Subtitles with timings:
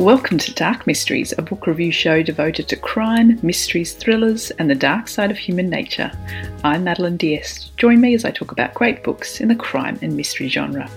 [0.00, 4.74] Welcome to Dark Mysteries, a book review show devoted to crime, mysteries, thrillers, and the
[4.74, 6.10] dark side of human nature.
[6.64, 7.76] I'm Madeline Diest.
[7.76, 10.88] Join me as I talk about great books in the crime and mystery genre.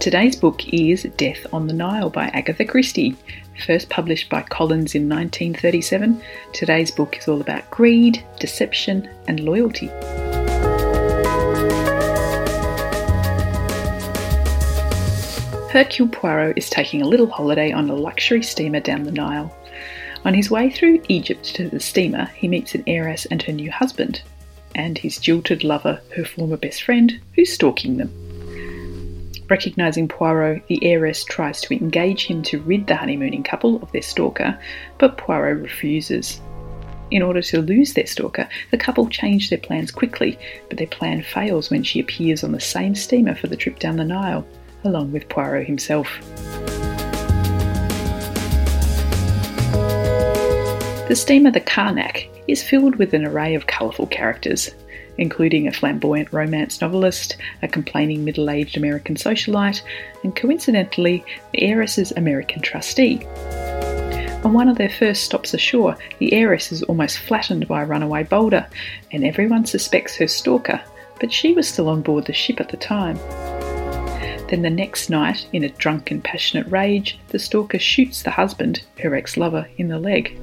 [0.00, 3.14] Today's book is Death on the Nile by Agatha Christie.
[3.66, 6.22] First published by Collins in 1937,
[6.54, 9.90] today's book is all about greed, deception, and loyalty.
[15.76, 19.54] Hercule Poirot is taking a little holiday on a luxury steamer down the Nile.
[20.24, 23.70] On his way through Egypt to the steamer, he meets an heiress and her new
[23.70, 24.22] husband,
[24.74, 28.10] and his jilted lover, her former best friend, who's stalking them.
[29.50, 34.00] Recognising Poirot, the heiress tries to engage him to rid the honeymooning couple of their
[34.00, 34.58] stalker,
[34.96, 36.40] but Poirot refuses.
[37.10, 40.38] In order to lose their stalker, the couple change their plans quickly,
[40.70, 43.98] but their plan fails when she appears on the same steamer for the trip down
[43.98, 44.46] the Nile
[44.86, 46.08] along with Poirot himself.
[51.08, 54.70] The steamer the Karnak is filled with an array of colourful characters,
[55.18, 59.82] including a flamboyant romance novelist, a complaining middle aged American socialite,
[60.24, 63.24] and coincidentally, the heiress's American trustee.
[64.44, 68.24] On one of their first stops ashore, the heiress is almost flattened by a runaway
[68.24, 68.66] boulder,
[69.12, 70.80] and everyone suspects her stalker,
[71.20, 73.18] but she was still on board the ship at the time.
[74.48, 79.14] Then the next night, in a drunken, passionate rage, the stalker shoots the husband, her
[79.14, 80.38] ex lover, in the leg.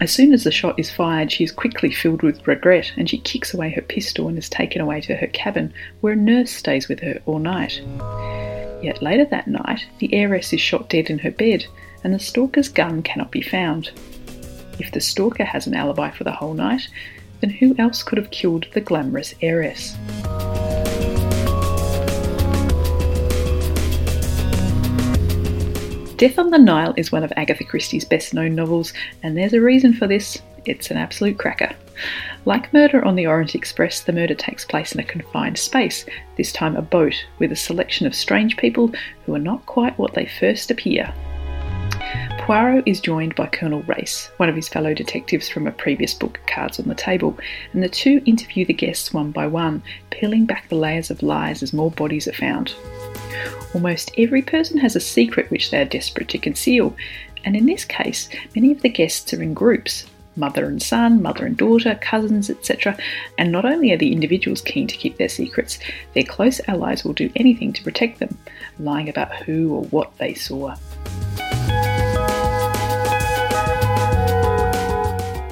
[0.00, 3.18] As soon as the shot is fired, she is quickly filled with regret and she
[3.18, 6.88] kicks away her pistol and is taken away to her cabin, where a nurse stays
[6.88, 7.80] with her all night.
[8.82, 11.64] Yet later that night, the heiress is shot dead in her bed,
[12.02, 13.92] and the stalker's gun cannot be found.
[14.78, 16.88] If the stalker has an alibi for the whole night,
[17.44, 19.92] then who else could have killed the glamorous heiress?
[26.16, 29.60] Death on the Nile is one of Agatha Christie's best known novels, and there's a
[29.60, 30.40] reason for this.
[30.64, 31.74] It's an absolute cracker.
[32.46, 36.06] Like Murder on the Orient Express, the murder takes place in a confined space,
[36.38, 38.90] this time a boat, with a selection of strange people
[39.26, 41.12] who are not quite what they first appear.
[42.44, 46.38] Poirot is joined by Colonel Race, one of his fellow detectives from a previous book,
[46.46, 47.38] Cards on the Table,
[47.72, 51.62] and the two interview the guests one by one, peeling back the layers of lies
[51.62, 52.74] as more bodies are found.
[53.72, 56.94] Almost every person has a secret which they are desperate to conceal,
[57.46, 60.04] and in this case, many of the guests are in groups
[60.36, 62.94] mother and son, mother and daughter, cousins, etc.
[63.38, 65.78] And not only are the individuals keen to keep their secrets,
[66.12, 68.36] their close allies will do anything to protect them,
[68.78, 70.74] lying about who or what they saw.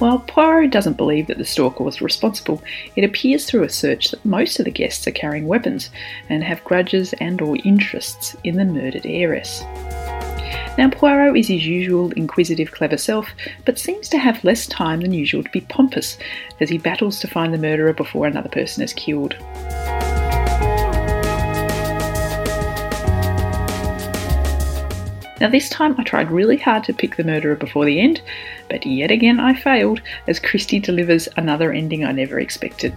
[0.00, 2.62] While Poirot doesn't believe that the stalker was responsible,
[2.96, 5.90] it appears through a search that most of the guests are carrying weapons
[6.30, 9.60] and have grudges and or interests in the murdered heiress.
[10.78, 13.28] Now Poirot is his usual inquisitive clever self,
[13.66, 16.16] but seems to have less time than usual to be pompous
[16.60, 19.36] as he battles to find the murderer before another person is killed.
[25.40, 28.20] Now, this time I tried really hard to pick the murderer before the end,
[28.68, 32.94] but yet again I failed as Christie delivers another ending I never expected.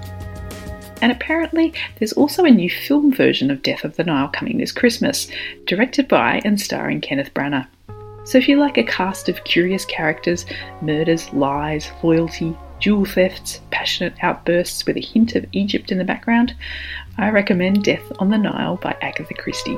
[1.02, 4.72] And apparently, there's also a new film version of Death of the Nile coming this
[4.72, 5.28] Christmas,
[5.66, 7.68] directed by and starring Kenneth Branagh.
[8.26, 10.46] So if you like a cast of curious characters,
[10.82, 16.56] murders, lies, loyalty, jewel thefts, passionate outbursts with a hint of Egypt in the background,
[17.17, 19.78] I recommend Death on the Nile by Agatha Christie.